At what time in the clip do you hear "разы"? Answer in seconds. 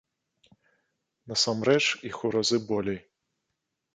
2.39-2.57